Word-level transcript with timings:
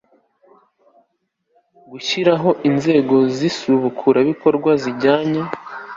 Gushyiraho 1.89 2.49
intego 2.69 3.15
z 3.35 3.37
isubukurabikorwa 3.49 4.71
zijyanye 4.81 5.41